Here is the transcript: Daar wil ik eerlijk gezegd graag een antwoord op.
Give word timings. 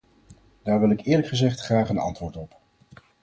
Daar 0.63 0.79
wil 0.79 0.89
ik 0.91 1.05
eerlijk 1.05 1.27
gezegd 1.27 1.59
graag 1.59 1.89
een 1.89 1.97
antwoord 1.97 2.37
op. 2.37 2.57